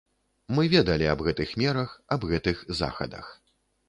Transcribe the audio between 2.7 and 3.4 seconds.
захадах.